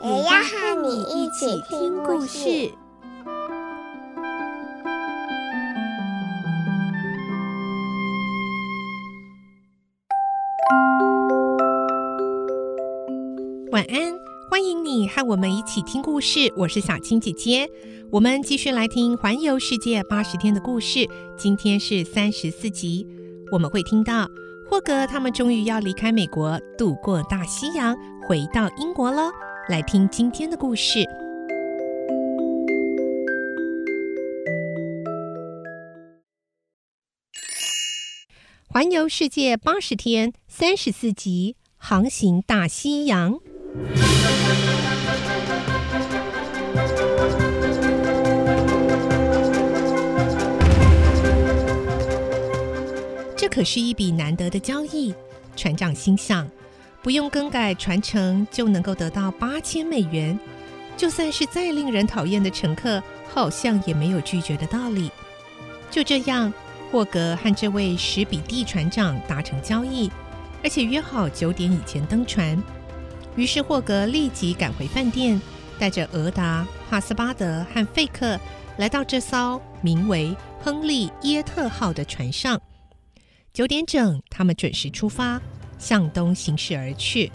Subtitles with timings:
[0.00, 2.70] 也要和你一起听故事。
[13.72, 14.14] 晚安，
[14.48, 16.52] 欢迎你和我们一起听故事。
[16.56, 17.68] 我是小青姐姐。
[18.12, 23.04] 我们继续来听《环游世界八十天》的故事，今天是三十四集。
[23.50, 24.28] 我们会听到
[24.70, 27.96] 霍格他们终于要离开美国，渡过大西洋，
[28.28, 29.28] 回到英国了。
[29.68, 31.00] 来听今天的故事，
[38.66, 43.38] 《环游世界八十天》三十四集，航行大西洋。
[53.36, 55.14] 这可是一笔难得的交易。
[55.54, 56.48] 船长心想，
[57.02, 60.38] 不用更改船程就能够得到八千美元，
[60.96, 65.10] 就算是再令人讨厌的乘客，好像也没有拒绝的道理。
[65.90, 66.52] 就这样，
[66.90, 70.10] 霍格和这位史比蒂船长达成交易，
[70.62, 72.60] 而且约好九点以前登船。
[73.36, 75.40] 于是霍格立即赶回饭店，
[75.78, 78.38] 带着俄达、帕斯巴德和费克
[78.76, 82.60] 来到这艘名为“亨利耶特号”的船上。
[83.54, 85.40] 九点整，他们准时出发，
[85.78, 87.30] 向东行驶而去。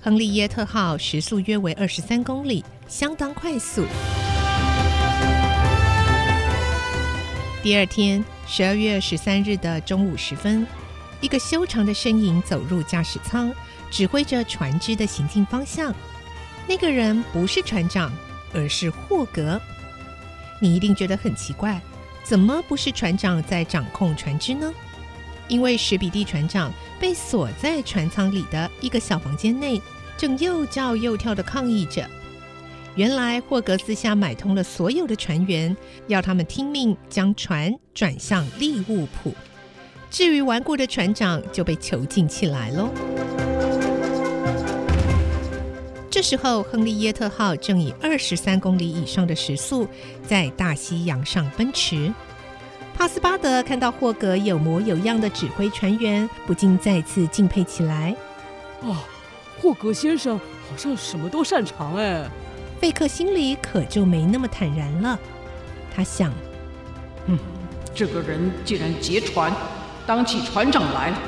[0.00, 3.84] 亨利耶特号时速约为二十三公里，相当快速。
[7.62, 10.64] 第二天，十二月十三日的中午时分，
[11.20, 13.52] 一个修长的身影走入驾驶舱，
[13.90, 15.92] 指挥着船只的行进方向。
[16.68, 18.12] 那个人不是船长，
[18.54, 19.60] 而是霍格。
[20.60, 21.80] 你一定觉得很奇怪，
[22.22, 24.72] 怎么不是船长在掌控船只呢？
[25.48, 29.80] 因为史比蒂船长被锁在船舱里的一个小房间内，
[30.16, 32.08] 正又叫又跳地抗议着。
[32.94, 35.76] 原来霍格私下买通了所有的船员，
[36.08, 39.34] 要他们听命将船转向利物浦。
[40.10, 42.88] 至于顽固的船长，就被囚禁起来喽。
[46.10, 49.86] 这时候，亨利耶特号正以二十三公里以上的时速
[50.22, 52.10] 在大西洋上奔驰。
[52.96, 58.16] 帕斯巴德看到霍格有模有样的指挥船员，不禁再次敬佩起来。
[58.82, 59.04] 啊，
[59.60, 62.26] 霍格先生好像什么都擅长哎。
[62.80, 65.18] 费克心里可就没那么坦然了。
[65.94, 66.32] 他想，
[67.26, 67.38] 嗯，
[67.94, 69.52] 这个人既然劫船，
[70.06, 71.18] 当起船长来了，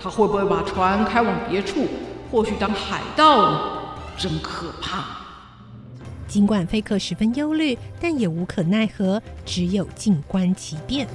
[0.00, 1.88] 他会不会把船开往别处，
[2.30, 3.60] 或许当海盗呢？
[4.16, 5.17] 真可怕。
[6.28, 11.08] 尽管菲克十分忧虑，但也无可奈何，只有静观其变。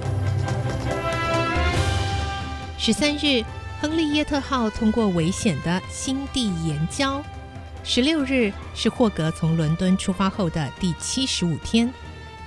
[2.76, 3.42] 十三日，
[3.80, 7.22] 亨利耶特号通过危险的新地岩礁。
[7.84, 11.92] 十六日是霍格从伦敦出发后的第七十五天，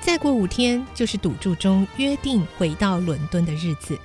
[0.01, 3.97] 再过五天就是赌注中约定回到伦敦的日子。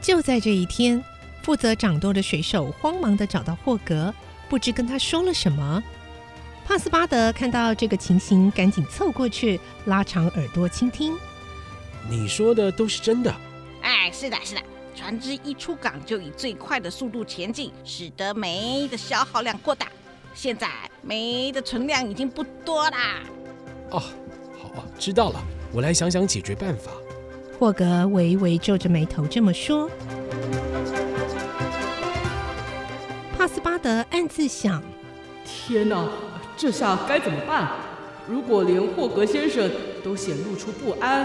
[0.00, 1.02] 就在这一天，
[1.42, 4.12] 负责掌舵的水手慌忙的找到霍格，
[4.48, 5.82] 不知跟他说了什么。
[6.68, 11.16] 帕斯巴德看到这个情形，赶紧凑过去，拉长耳朵倾听。
[12.10, 13.34] 你说的都是真的？
[13.80, 14.60] 哎，是的，是的。
[14.94, 19.86] 船只一出港就以最快的速度前进，使得煤的消耗量过大。
[20.34, 20.68] 现在
[21.00, 23.20] 煤的存量已经不多啦。
[23.88, 23.98] 哦，
[24.60, 25.42] 好，知道了。
[25.72, 26.92] 我来想想解决办法。
[27.58, 29.90] 霍格微微皱着眉头这么说。
[33.38, 34.82] 帕斯巴德暗自想：
[35.46, 36.06] 天哪！
[36.58, 37.70] 这下该怎么办？
[38.26, 39.70] 如果连霍格先生
[40.02, 41.24] 都显露出不安，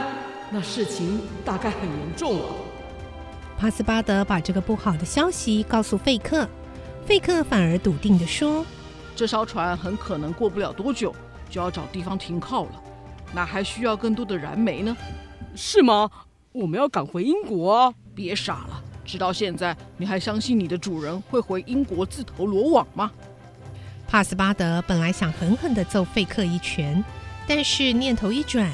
[0.52, 2.46] 那事情大概很严重了。
[3.58, 6.48] 帕斯巴德把这个不好的消息告诉费克，
[7.08, 8.64] 费克反而笃定地说
[9.18, 11.12] ：“这艘船很可能过不了多久
[11.50, 12.84] 就要找地方停靠了，
[13.34, 14.96] 哪还需要更多的燃煤呢。
[15.56, 16.08] 是吗？
[16.52, 17.94] 我们要赶回英国啊！
[18.14, 23.12] 别傻了，直到现在你还相信你的主人会回英国自投罗网吗？”
[24.14, 27.04] 帕斯巴德本来想狠狠地揍费克一拳，
[27.48, 28.72] 但是念头一转，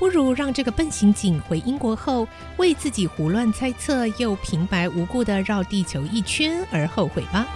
[0.00, 2.26] 不如让这个笨刑警回英国后
[2.56, 7.46] 为自己胡乱猜测又平白无故地绕地球一圈而后悔吧。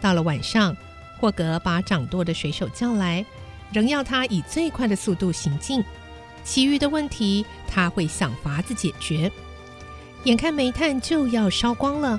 [0.00, 0.74] 到了晚上，
[1.20, 3.22] 霍格把掌舵的水手叫来，
[3.70, 5.84] 仍要他以最快的速度行进，
[6.44, 9.30] 其余的问题他会想法子解决。
[10.24, 12.18] 眼看煤炭就要烧光了，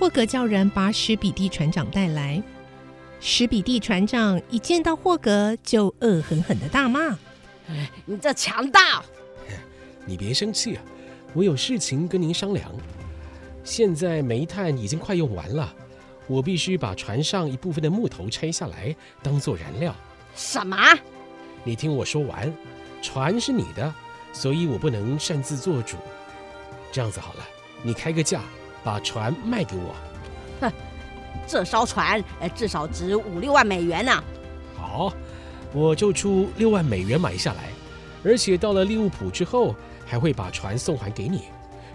[0.00, 2.42] 霍格叫人把史比蒂船长带来。
[3.20, 7.18] 史比蒂船长一见到霍格，就恶狠狠的大骂
[8.06, 8.80] ：“你这强盗！
[10.06, 10.82] 你别生气啊，
[11.34, 12.72] 我有事情跟您商量。
[13.62, 15.70] 现在煤炭已经快用完了，
[16.26, 19.94] 我必须把船上一部分的木头拆下来当做燃料。
[20.34, 20.78] 什么？
[21.62, 22.50] 你听我说完，
[23.02, 23.94] 船是你的，
[24.32, 25.98] 所以我不能擅自做主。
[26.90, 27.46] 这样子好了，
[27.82, 28.40] 你开个价，
[28.84, 29.94] 把船卖给我。”
[30.60, 30.72] 哼。
[31.46, 34.22] 这艘船，呃，至少值五六万美元呢。
[34.76, 35.12] 好，
[35.72, 37.70] 我就出六万美元买下来，
[38.24, 39.74] 而且到了利物浦之后，
[40.06, 41.42] 还会把船送还给你。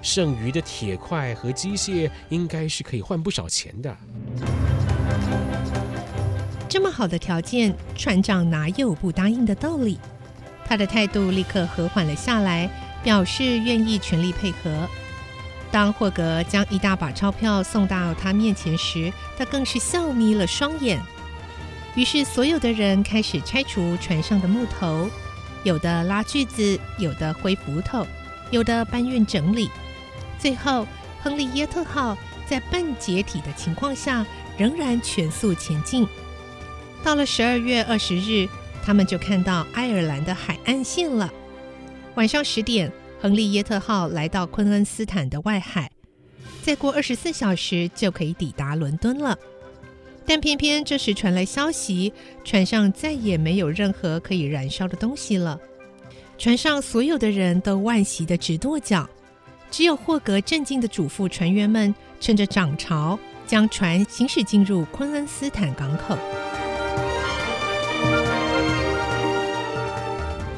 [0.01, 3.95] 剩余的铁块和机械应该是可以换不少钱的。
[6.67, 9.97] 这么好的条件，船长哪有不答应的道理？
[10.65, 12.69] 他的态度立刻和缓了下来，
[13.03, 14.85] 表示愿意全力配合。
[15.75, 21.03] 当霍格将一大把钞票送到他面前时，他更是笑眯了双眼。
[21.95, 25.09] 于是，所有的人开始拆除船上的木头，
[25.65, 28.07] 有的拉锯子，有的挥斧头，
[28.51, 29.69] 有的搬运整理。
[30.39, 30.87] 最后，
[31.21, 32.17] 亨利耶特号
[32.47, 34.25] 在半解体的情况下，
[34.57, 36.07] 仍然全速前进。
[37.03, 38.47] 到了十二月二十日，
[38.81, 41.29] 他们就看到爱尔兰的海岸线了。
[42.13, 42.89] 晚上十点。
[43.21, 45.89] 亨利耶特号来到昆恩斯坦的外海，
[46.61, 49.37] 再过二十四小时就可以抵达伦敦了。
[50.27, 52.11] 但偏偏这时传来消息，
[52.43, 55.59] 船上再也没有任何可以燃烧的东西了。
[56.37, 59.07] 船上所有的人都惋惜的直跺脚，
[59.71, 63.17] 只有霍格镇静的嘱咐船员们，趁着涨潮
[63.47, 66.17] 将船行驶进入昆恩斯坦港口。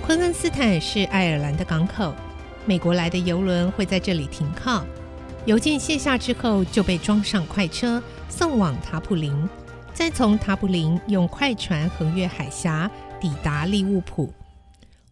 [0.05, 2.15] 昆恩斯坦是爱尔兰的港口。
[2.67, 4.85] 美国来的邮轮会在这里停靠，
[5.45, 9.47] 邮件卸下之后就被装上快车送往塔普林，
[9.93, 12.91] 再从塔普林用快船横越海峡
[13.21, 14.33] 抵达利物浦。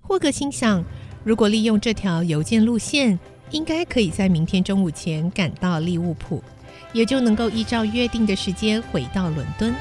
[0.01, 0.83] 霍格心想，
[1.23, 3.17] 如果利用这条邮件路线，
[3.51, 6.43] 应该可以在明天中午前赶到利物浦，
[6.91, 9.73] 也就能够依照约定的时间回到伦敦。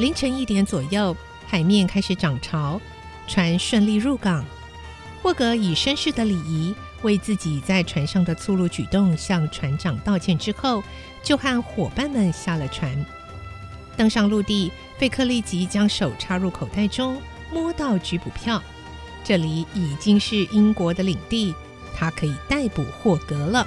[0.00, 1.16] 凌晨一点左右。
[1.52, 2.80] 海面开始涨潮，
[3.26, 4.42] 船顺利入港。
[5.22, 10.82] 霍格以绅士的礼仪为自己在船上的粗鲁举动向船长道歉之后，
[11.22, 13.04] 就和伙伴们下了船。
[13.98, 17.20] 登上陆地，费克立即将手插入口袋中，
[17.52, 18.62] 摸到拘捕票。
[19.22, 21.54] 这里已经是英国的领地，
[21.94, 23.66] 他可以逮捕霍格了。